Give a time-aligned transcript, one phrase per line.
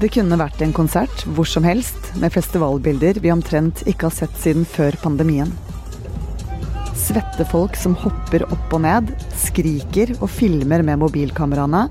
[0.00, 4.38] Det kunne vært en konsert hvor som helst med festivalbilder vi omtrent ikke har sett
[4.40, 5.50] siden før pandemien.
[6.96, 9.12] Svette folk som hopper opp og ned,
[9.44, 11.84] skriker og filmer med mobilkameraene,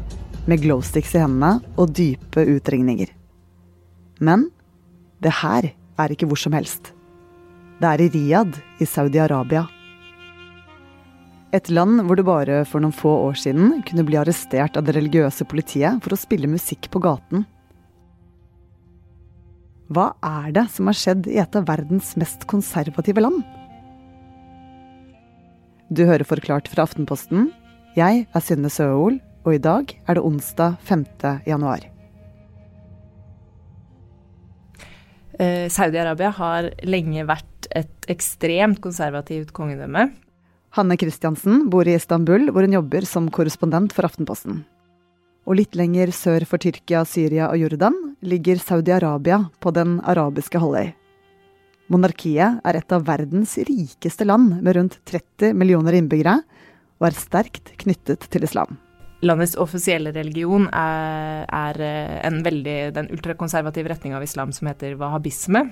[0.49, 3.13] med glowsticks i hendene og dype utringninger.
[4.25, 4.49] Men
[5.21, 5.69] det her
[6.01, 6.89] er ikke hvor som helst.
[7.77, 9.67] Det er i Riyadh i Saudi-Arabia.
[11.53, 14.95] Et land hvor du bare for noen få år siden kunne bli arrestert av det
[14.97, 17.45] religiøse politiet for å spille musikk på gaten.
[19.93, 23.43] Hva er det som har skjedd i et av verdens mest konservative land?
[25.93, 27.51] Du hører Forklart fra Aftenposten.
[27.93, 31.05] Jeg er Synne Søhol, og i dag er det onsdag 5.
[31.45, 31.85] januar.
[35.37, 40.09] Eh, Saudi-Arabia har lenge vært et ekstremt konservativt kongedømme.
[40.73, 44.63] Hanne Christiansen bor i Istanbul, hvor hun jobber som korrespondent for Aftenposten.
[45.45, 47.93] Og litt lenger sør for Tyrkia, Syria og Jordan
[48.25, 50.89] ligger Saudi-Arabia på den arabiske halvøy.
[51.93, 56.39] Monarkiet er et av verdens rikeste land med rundt 30 millioner innbyggere,
[56.97, 58.79] og er sterkt knyttet til islam.
[59.23, 61.83] Landets offisielle religion er, er
[62.25, 65.67] en veldig, den ultrakonservative retninga av islam som heter wahhabisme.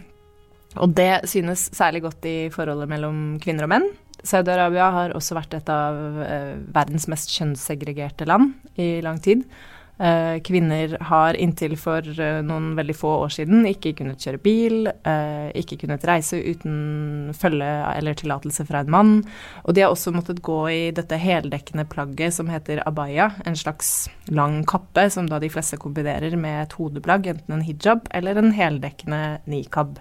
[0.77, 3.89] Og det synes særlig godt i forholdet mellom kvinner og menn.
[4.23, 9.45] Saudi-Arabia har også vært et av eh, verdens mest kjønnssegregerte land i lang tid.
[10.01, 14.89] Eh, kvinner har inntil for eh, noen veldig få år siden ikke kunnet kjøre bil,
[14.89, 19.13] eh, ikke kunnet reise uten følge eller tillatelse fra en mann.
[19.61, 24.09] Og de har også måttet gå i dette heldekkende plagget som heter abaya, en slags
[24.33, 28.55] lang kappe som da de fleste kombinerer med et hodeplagg, enten en hijab eller en
[28.57, 29.99] heldekkende nikab.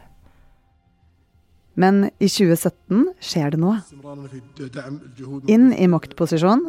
[1.80, 3.80] Men i 2017 skjer det noe.
[5.48, 6.64] Inn i maktposisjon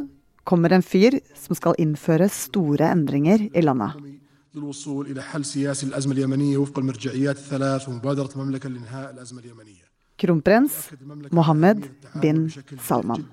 [0.47, 3.97] kommer en fyr som skal innføre store endringer i landet.
[10.21, 10.79] Kronprins
[11.31, 11.85] Mohammed
[12.21, 12.41] bin
[12.79, 13.27] Salman.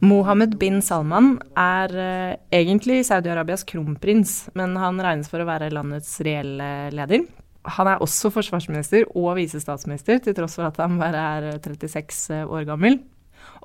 [0.00, 6.16] Mohammed bin Salman er uh, egentlig Saudi-Arabias kronprins, men han regnes for å være landets
[6.24, 7.26] reelle leder.
[7.76, 12.66] Han er også forsvarsminister og visestatsminister, til tross for at han bare er 36 år
[12.68, 13.00] gammel.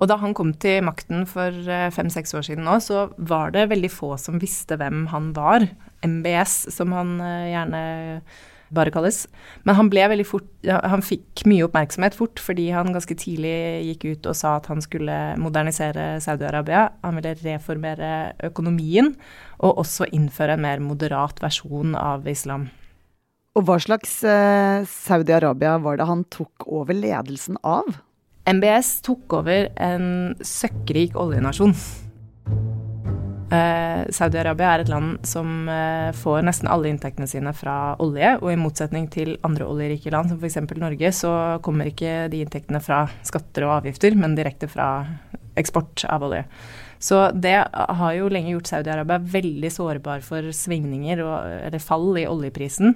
[0.01, 1.56] Og da han kom til makten for
[1.94, 5.66] fem-seks år siden nå, så var det veldig få som visste hvem han var.
[6.06, 7.81] MBS, som han gjerne
[8.72, 9.25] bare kalles.
[9.67, 13.56] Men han ble veldig fort Han fikk mye oppmerksomhet fort fordi han ganske tidlig
[13.90, 16.88] gikk ut og sa at han skulle modernisere Saudi-Arabia.
[17.03, 18.11] Han ville reformere
[18.47, 19.16] økonomien
[19.59, 22.69] og også innføre en mer moderat versjon av islam.
[23.51, 27.97] Og hva slags eh, Saudi-Arabia var det han tok over ledelsen av?
[28.47, 30.06] MBS tok over en
[30.39, 31.73] søkkrik oljenasjon.
[33.51, 38.53] Eh, Saudi-Arabia er et land som eh, får nesten alle inntektene sine fra olje, og
[38.53, 40.61] i motsetning til andre oljerike land, som f.eks.
[40.79, 41.34] Norge, så
[41.66, 44.94] kommer ikke de inntektene fra skatter og avgifter, men direkte fra
[45.59, 46.45] eksport av olje.
[47.03, 51.35] Så det har jo lenge gjort Saudi-Arabia veldig sårbar for svingninger og,
[51.67, 52.95] eller fall i oljeprisen.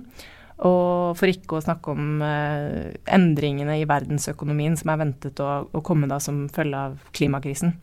[0.64, 5.82] Og for ikke å snakke om eh, endringene i verdensøkonomien som er ventet å, å,
[5.84, 7.76] komme da som følge av klimakrisen.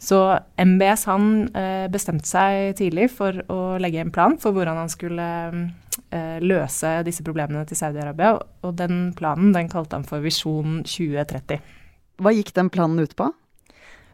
[0.00, 0.20] Så
[0.60, 5.28] MBS han eh, bestemte seg tidlig for å legge en plan for hvordan han skulle
[6.08, 11.60] eh, løse disse problemene til Saudi-Arabia, og den planen den kalte han for Visjon 2030.
[12.20, 13.28] Hva gikk den planen ut på?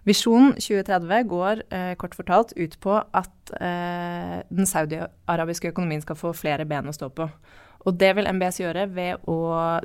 [0.03, 6.33] Visjon 2030 går eh, kort fortalt ut på at eh, den saudi-arabiske økonomien skal få
[6.35, 7.29] flere ben å stå på.
[7.83, 9.37] Og det vil MBS gjøre ved å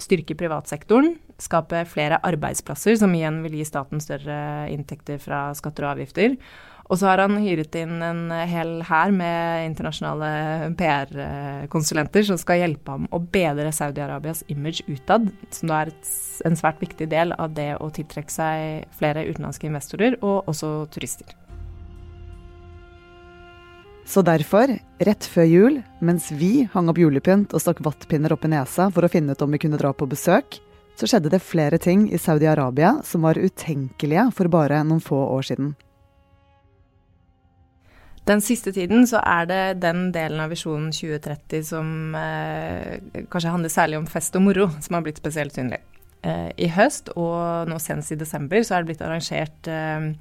[0.02, 4.40] styrke privatsektoren, skape flere arbeidsplasser, som igjen vil gi staten større
[4.74, 6.38] inntekter fra skatter og avgifter.
[6.88, 12.94] Og så har han hyret inn en hel hær med internasjonale PR-konsulenter som skal hjelpe
[12.94, 15.92] ham å bedre Saudi-Arabias image utad, som da er
[16.48, 21.36] en svært viktig del av det å tiltrekke seg flere utenlandske investorer, og også turister.
[24.08, 24.72] Så derfor,
[25.04, 29.04] rett før jul, mens vi hang opp julepynt og stakk vattpinner opp i nesa for
[29.04, 30.62] å finne ut om vi kunne dra på besøk,
[30.96, 35.50] så skjedde det flere ting i Saudi-Arabia som var utenkelige for bare noen få år
[35.50, 35.76] siden.
[38.28, 43.72] Den siste tiden så er det den delen av Visjonen 2030 som eh, kanskje handler
[43.72, 45.84] særlig om fest og moro, som har blitt spesielt synlig.
[46.24, 50.12] Eh, I høst og nå senest i desember så er det blitt arrangert eh,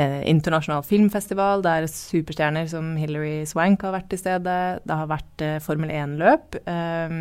[0.00, 4.56] eh, internasjonal filmfestival der superstjerner som Hilary Swank har vært til stede.
[4.84, 6.60] Det har vært eh, Formel 1-løp.
[6.64, 7.18] Eh,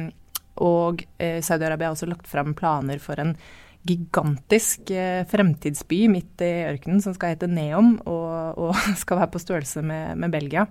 [0.63, 3.35] og eh, Saudi-Arabia har også lagt fram planer for en
[3.88, 9.44] gigantisk eh, fremtidsby midt i ørkenen som skal hete Neom, og, og skal være på
[9.44, 10.68] størrelse med, med Belgia.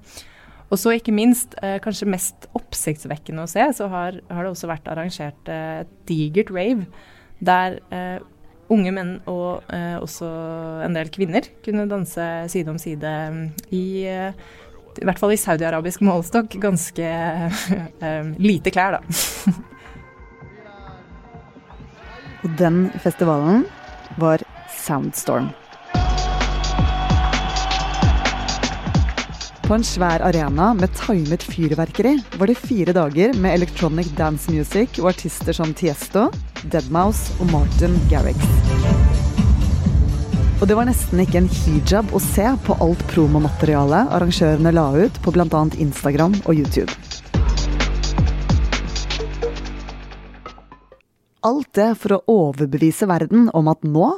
[0.66, 4.70] Og så ikke minst, eh, kanskje mest oppsiktsvekkende å se, så har, har det også
[4.70, 6.88] vært arrangert eh, et digert rave
[7.38, 8.18] der eh,
[8.72, 10.28] unge menn og eh, også
[10.86, 13.12] en del kvinner kunne danse side om side
[13.74, 14.46] i eh,
[14.96, 17.08] i hvert fall i saudiarabisk målestokk ganske
[18.06, 19.54] eh, lite klær, da.
[22.46, 23.66] Og den festivalen
[24.20, 25.50] var Soundstorm.
[29.66, 35.00] På en svær arena med timet fyrverkeri var det fire dager med electronic dance music
[35.00, 36.28] og artister som Tiesto,
[36.70, 38.38] Deadmouse og Martin Garrix.
[40.60, 45.18] Og det var nesten ikke en hijab å se på alt promomaterialet arrangørene la ut
[45.26, 45.64] på bl.a.
[45.82, 46.94] Instagram og YouTube.
[51.42, 54.14] Alt det for å overbevise verden om at nå,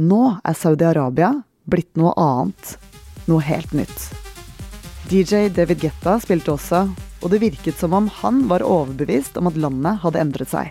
[0.00, 1.34] nå er Saudi-Arabia
[1.68, 2.76] blitt noe annet.
[3.28, 4.29] Noe helt nytt.
[5.10, 6.84] DJ David Getta spilte også,
[7.18, 10.68] og det virket som om han var overbevist om at landet hadde endret seg.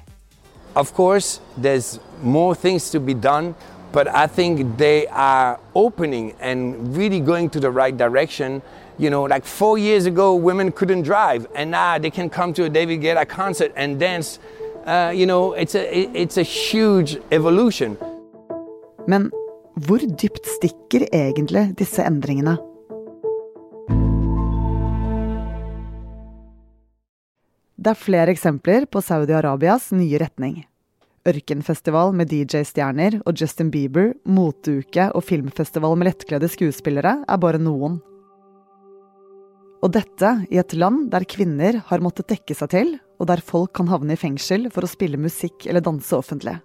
[0.80, 3.54] Of course, there's more things to be done,
[3.92, 8.62] but I think they are opening and really going to the right direction.
[8.98, 12.64] You know, like four years ago, women couldn't drive, and now they can come to
[12.64, 14.40] a David Guetta concert and dance.
[14.86, 15.84] Uh, you know, it's a,
[16.16, 17.98] it's a huge evolution.
[19.06, 19.32] Men
[19.76, 22.69] hvor dypt stikker egentlig disse endringene?
[27.80, 30.58] Det er flere eksempler på Saudi-Arabias nye retning.
[31.30, 38.02] Ørkenfestival med DJ-stjerner og Justin Bieber, moteuke og filmfestival med lettkledde skuespillere er bare noen.
[39.80, 43.72] Og dette i et land der kvinner har måttet dekke seg til, og der folk
[43.80, 46.58] kan havne i fengsel for å spille musikk eller danse offentlig.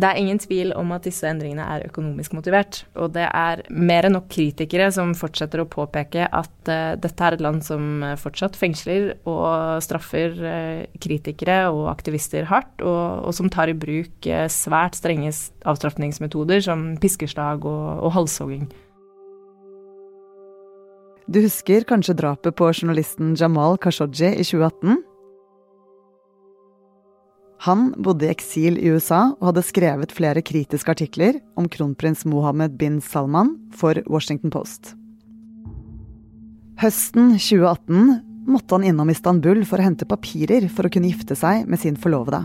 [0.00, 2.84] Det er ingen tvil om at disse endringene er økonomisk motivert.
[2.96, 7.36] Og det er mer enn nok kritikere som fortsetter å påpeke at uh, dette er
[7.36, 13.36] et land som eh, fortsatt fengsler og straffer uh, kritikere og aktivister hardt, og, og
[13.36, 15.34] som tar i bruk uh, svært strenge
[15.68, 18.70] avstraffningsmetoder som piskeslag og, og halshogging.
[21.30, 25.04] Du husker kanskje drapet på journalisten Jamal Khashoggi i 2018?
[27.66, 32.78] Han bodde i eksil i USA og hadde skrevet flere kritiske artikler om kronprins Mohammed
[32.80, 34.94] bin Salman for Washington Post.
[36.80, 41.66] Høsten 2018 måtte han innom Istanbul for å hente papirer for å kunne gifte seg
[41.68, 42.40] med sin forlovede.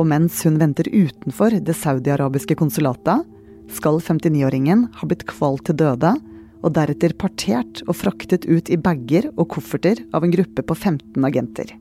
[0.00, 3.26] Og mens hun venter utenfor det saudiarabiske konsulatet,
[3.68, 6.14] skal 59-åringen ha blitt kvalt til døde
[6.64, 11.28] og deretter partert og fraktet ut i bager og kofferter av en gruppe på 15
[11.28, 11.74] agenter.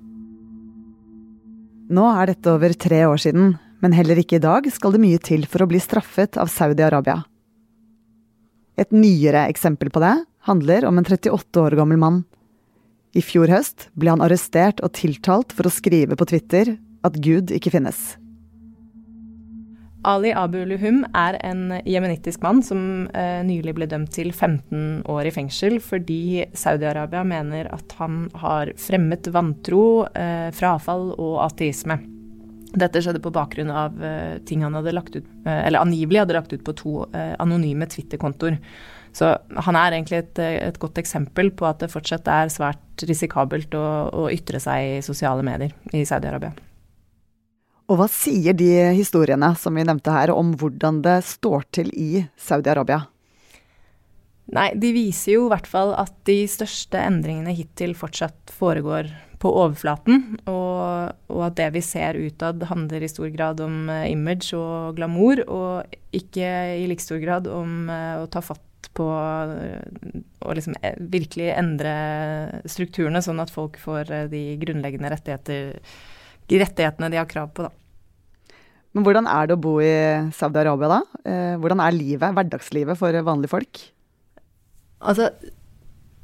[1.88, 5.20] Nå er dette over tre år siden, men heller ikke i dag skal det mye
[5.24, 7.22] til for å bli straffet av Saudi-Arabia.
[8.78, 10.16] Et nyere eksempel på det
[10.50, 12.20] handler om en 38 år gammel mann.
[13.16, 16.76] I fjor høst ble han arrestert og tiltalt for å skrive på Twitter
[17.08, 18.18] at Gud ikke finnes.
[20.06, 25.28] Ali Abu Luhum er en jemenittisk mann som eh, nylig ble dømt til 15 år
[25.28, 31.98] i fengsel fordi Saudi-Arabia mener at han har fremmet vantro, eh, frafall og ateisme.
[32.78, 36.38] Dette skjedde på bakgrunn av eh, ting han hadde lagt ut, eh, eller angivelig hadde
[36.38, 38.60] lagt ut på to eh, anonyme Twitter-kontoer.
[39.18, 39.32] Så
[39.66, 43.86] han er egentlig et, et, godt eksempel på at det fortsatt er svært risikabelt å,
[44.14, 46.54] å ytre seg i sosiale medier i Saudi-Arabia.
[47.88, 52.26] Og hva sier de historiene som vi nevnte her, om hvordan det står til i
[52.36, 53.06] Saudi-Arabia?
[54.56, 59.52] Nei, de viser jo i hvert fall at de største endringene hittil fortsatt foregår på
[59.52, 64.56] overflaten, og, og at det vi ser utad handler i stor grad om uh, image
[64.58, 66.52] og glamour, og ikke
[66.82, 68.64] i like stor grad om uh, å ta fatt
[68.98, 70.78] på å liksom
[71.12, 71.94] virkelig endre
[72.70, 75.76] strukturene, sånn at folk får de grunnleggende rettigheter
[76.56, 77.74] rettighetene de har krav på, da.
[78.96, 79.94] Men hvordan er det å bo i
[80.34, 81.22] Saudi-Arabia, da?
[81.28, 83.82] Eh, hvordan er livet, hverdagslivet for vanlige folk?
[85.06, 85.30] Altså,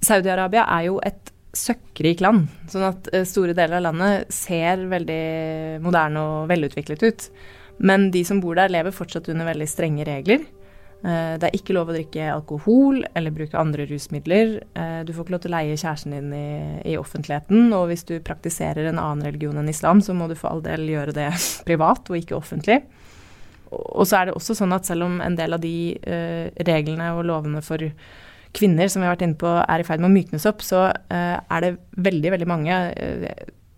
[0.01, 2.48] Saudi-Arabia er jo et søkkrik land.
[2.72, 7.27] Sånn at eh, store deler av landet ser veldig moderne og velutviklet ut.
[7.84, 10.48] Men de som bor der, lever fortsatt under veldig strenge regler.
[11.04, 14.56] Eh, det er ikke lov å drikke alkohol eller bruke andre rusmidler.
[14.72, 16.50] Eh, du får ikke lov til å leie kjæresten din i,
[16.94, 17.74] i, offentligheten.
[17.76, 20.88] Og hvis du praktiserer en annen religion enn islam, så må du for all del
[20.94, 21.30] gjøre det
[21.68, 22.80] privat og ikke offentlig.
[23.74, 27.08] Og så er det også sånn at selv om en del av de uh, reglene
[27.18, 27.82] og lovene for
[28.54, 30.84] kvinner som vi har vært inne på er i ferd med å myknes opp, så
[31.10, 31.72] er det
[32.06, 32.76] veldig, veldig mange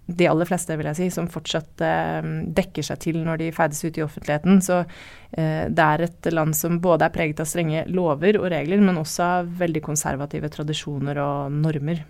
[0.05, 3.81] de aller fleste, vil jeg si, som fortsatt eh, dekker seg til når de ferdes
[3.85, 4.59] ute i offentligheten.
[4.61, 8.83] Så eh, det er et land som både er preget av strenge lover og regler,
[8.85, 12.03] men også av veldig konservative tradisjoner og normer.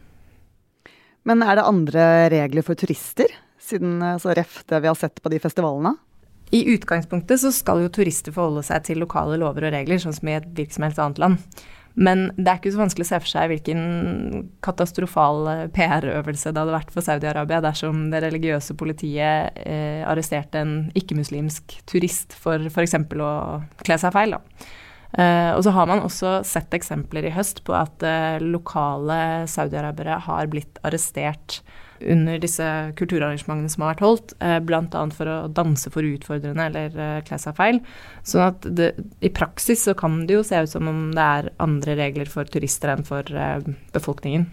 [1.25, 5.31] Men er det andre regler for turister, siden altså, ref det vi har sett på
[5.33, 5.95] de festivalene?
[6.53, 10.29] I utgangspunktet så skal jo turister forholde seg til lokale lover og regler, sånn som
[10.29, 11.63] i et hvilket som helst annet land.
[11.95, 13.83] Men det er ikke så vanskelig å se for seg hvilken
[14.65, 20.75] katastrofal eh, PR-øvelse det hadde vært for Saudi-Arabia dersom det religiøse politiet eh, arresterte en
[20.99, 22.97] ikke-muslimsk turist for f.eks.
[22.99, 23.31] å
[23.85, 24.35] kle seg feil.
[24.35, 24.71] Da.
[25.15, 30.19] Eh, og så har man også sett eksempler i høst på at eh, lokale saudiarabere
[30.27, 31.61] har blitt arrestert
[32.01, 32.65] under disse
[32.99, 35.03] kulturarrangementene som har vært holdt, eh, bl.a.
[35.15, 37.79] for å danse for utfordrende eller eh, kle seg feil.
[38.27, 38.91] Sånn at det,
[39.23, 42.49] i praksis så kan det jo se ut som om det er andre regler for
[42.51, 43.63] turister enn for eh,
[43.95, 44.47] befolkningen.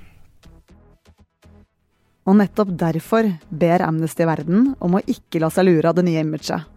[2.23, 6.23] Og nettopp derfor ber Amnesty Verden om å ikke la seg lure av det nye
[6.23, 6.69] imaget.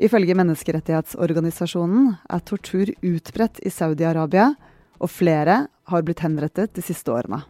[0.00, 4.50] Ifølge menneskerettighetsorganisasjonen er tortur utbredt i Saudi-Arabia,
[5.00, 7.42] og flere har blitt henrettet de siste årene.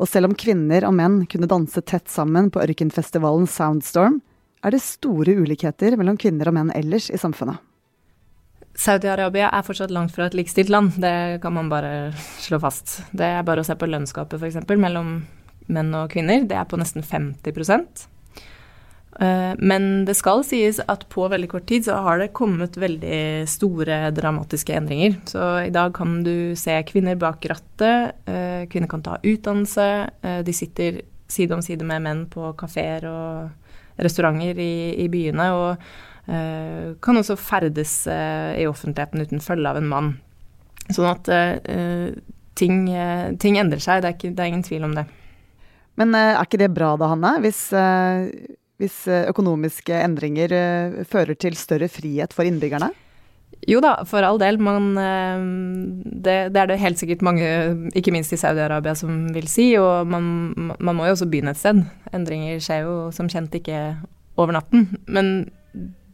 [0.00, 4.20] Og selv om kvinner og menn kunne danse tett sammen på ørkenfestivalen Soundstorm,
[4.64, 7.60] er det store ulikheter mellom kvinner og menn ellers i samfunnet.
[8.80, 13.00] Saudi-Arabia er fortsatt langt fra et likestilt land, det kan man bare slå fast.
[13.12, 14.62] Det er bare å se på lønnsgapet f.eks.
[14.80, 15.18] mellom
[15.68, 16.46] menn og kvinner.
[16.48, 18.19] Det er på nesten 50 Eh,
[19.20, 23.98] men det skal sies at på veldig kort tid så har det kommet veldig store
[24.16, 25.18] dramatiske endringer.
[25.28, 29.88] Så i dag kan du se kvinner bak rattet, eh, kvinner kan ta utdannelse,
[30.22, 35.50] eh, de sitter side om side med menn på kafeer og restauranter i, i byene,
[35.52, 35.90] og
[36.30, 40.10] kan også ferdes i offentligheten uten følge av en mann.
[40.92, 41.26] Sånn at
[42.54, 42.76] ting,
[43.42, 45.04] ting endrer seg, det er, ikke, det er ingen tvil om det.
[45.98, 47.32] Men er ikke det bra da, Hanne?
[47.42, 47.64] Hvis
[48.80, 52.90] hvis eh, økonomiske endringer eh, fører til større frihet for innbyggerne?
[53.68, 54.56] Jo da, for all del.
[54.62, 55.42] Man, eh,
[56.24, 57.46] det, det, er det helt sikkert mange,
[57.98, 59.72] ikke minst i Saudi-Arabia, som vil si.
[59.80, 60.30] Og man,
[60.78, 61.84] man, må jo også begynne et sted.
[62.16, 63.82] Endringer skjer jo som kjent ikke
[64.40, 64.88] over natten.
[65.10, 65.50] Men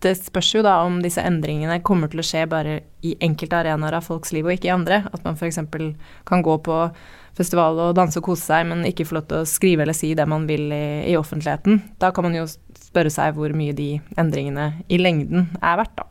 [0.02, 3.96] det spørs jo da om disse endringene kommer til å skje bare i enkelte arenaer
[4.00, 5.04] av folks liv, og ikke i andre.
[5.12, 5.62] At man f.eks.
[6.28, 6.80] kan gå på
[7.36, 10.14] festival og danse og kose seg, men ikke få lov til å skrive eller si
[10.16, 11.82] det man vil i, i, offentligheten.
[12.00, 16.10] Da kan man jo spørre seg hvor mye de endringene i lengden er verdt, da.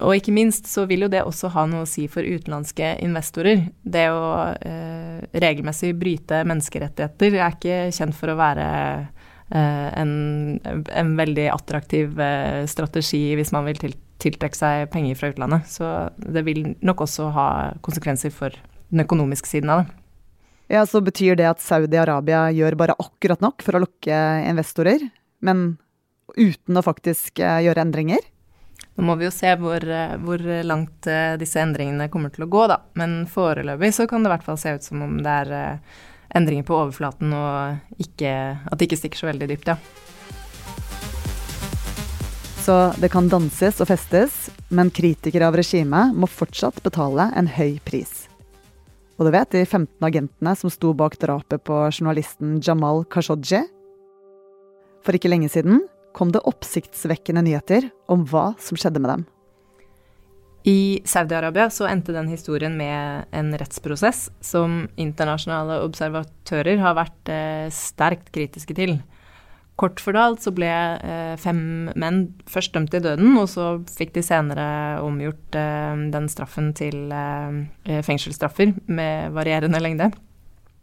[0.00, 3.66] Og ikke minst så vil jo det også ha noe å si for utenlandske investorer.
[3.84, 4.22] Det å
[4.56, 10.14] eh, regelmessig bryte menneskerettigheter er ikke kjent for å være eh, en,
[10.64, 15.68] en, veldig attraktiv eh, strategi hvis man vil til, tiltrekke seg penger fra utlandet.
[15.68, 17.48] Så det vil nok også ha
[17.84, 18.56] konsekvenser for
[18.88, 19.99] den økonomiske siden av det.
[20.70, 25.02] Ja, Så betyr det at Saudi-Arabia gjør bare akkurat nok for å lokke investorer,
[25.42, 25.80] men
[26.38, 28.22] uten å faktisk eh, gjøre endringer?
[28.94, 32.50] Nå må vi jo se hvor, eh, hvor, langt eh, disse endringene kommer til å
[32.54, 32.78] gå, da.
[32.94, 35.82] Men foreløpig så kan det i hvert fall se ut som om det er
[36.38, 38.30] endringer på overflaten, og ikke,
[38.62, 39.78] at det ikke stikker så veldig dypt, ja.
[42.62, 47.80] Så det kan danses og festes, men kritikere av regimet må fortsatt betale en høy
[47.82, 48.19] pris.
[49.20, 53.60] Og du vet de 15 agentene som sto bak drapet på journalisten Jamal Khashoggi?
[55.04, 55.82] For ikke lenge siden
[56.16, 59.26] kom det oppsiktsvekkende nyheter om hva som skjedde med dem.
[60.64, 67.68] I Saudi-Arabia så endte den historien med en rettsprosess som internasjonale observatører har vært eh,
[67.72, 68.98] sterkt kritiske til.
[69.80, 72.18] Kort fortalt så ble eh, fem menn
[72.50, 74.66] først dømt til døden, og så fikk de senere
[75.00, 80.10] omgjort eh, den straffen til eh, fengselsstraffer med varierende lengde.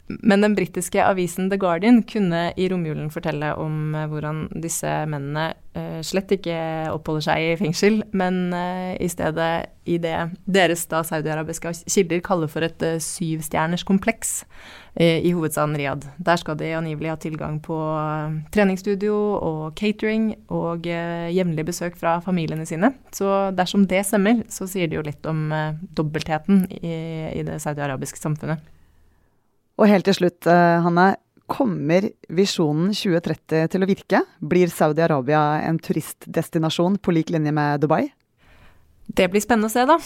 [0.08, 5.50] Men den britiske avisen The Guardian kunne i romjulen fortelle om eh, hvordan disse mennene
[5.76, 6.56] eh, slett ikke
[6.94, 10.16] oppholder seg i fengsel, men eh, i stedet i det
[10.48, 14.42] deres da saudiarabiske kilder kaller for et syvstjerners kompleks
[15.00, 16.10] i hovedstaden Riyadh.
[16.20, 17.78] Der skal de angivelig ha tilgang på
[18.52, 22.90] treningsstudio og catering og jevnlig besøk fra familiene sine.
[23.16, 25.46] Så dersom det stemmer, så sier det jo litt om
[25.96, 26.96] dobbeltheten i,
[27.38, 28.60] i det saudiarabiske samfunnet.
[29.78, 31.16] Og helt til slutt, eh, Hanne.
[31.48, 34.20] Kommer visjonen 2030 til å virke?
[34.44, 38.10] Blir Saudi-Arabia en turistdestinasjon på lik linje med Dubai?
[39.08, 39.96] Det blir spennende å se, da.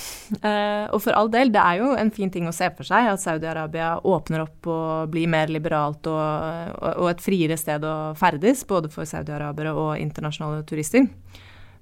[0.47, 3.09] Eh, og for all del, det er jo en fin ting å se for seg
[3.11, 8.63] at Saudi-Arabia åpner opp og blir mer liberalt og, og et friere sted å ferdes,
[8.69, 11.09] både for saudi-arabere og internasjonale turister.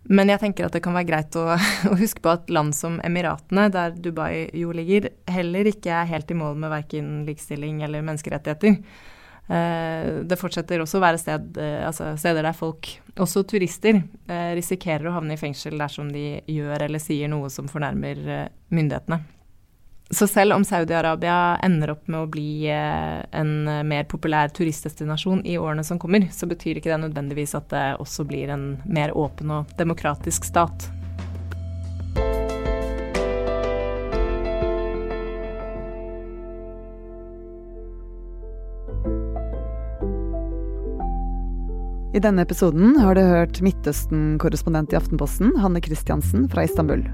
[0.08, 1.44] Men jeg tenker at det kan være greit å,
[1.90, 6.30] å, huske på at land som Emiratene, der Dubai jo ligger, heller ikke er helt
[6.32, 8.78] i mål med verken likestilling eller menneskerettigheter.
[9.50, 14.52] Eh, det fortsetter også å være sted, eh, altså steder der folk, også turister, eh,
[14.54, 19.20] risikerer å havne i fengsel dersom de gjør eller sier noe som fornærmer myndighetene.
[20.10, 23.52] Så selv om Saudi-Arabia ender opp med å bli en
[23.86, 28.26] mer populær turistdestinasjon i årene som kommer, så betyr ikke det nødvendigvis at det også
[28.26, 30.90] blir en mer åpen og demokratisk stat.
[42.10, 47.06] I denne episoden har du hørt Midtøsten-korrespondent i Aftenposten, Hanne Christiansen fra Istanbul.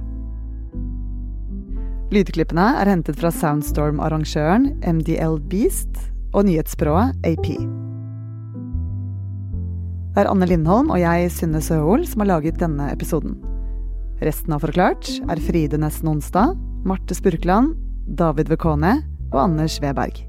[2.15, 5.99] Lydklippene er hentet fra Soundstorm-arrangøren MDL Beast
[6.31, 7.49] og nyhetsbyrået AP.
[10.15, 13.35] Det er Anne Lindholm og jeg, Synne Søhol, som har laget denne episoden.
[14.23, 16.55] Resten av Forklart er Fride Nesten Onsdag,
[16.87, 17.75] Marte Spurkland,
[18.07, 19.01] David Vekone
[19.33, 20.23] og Anders Weberg.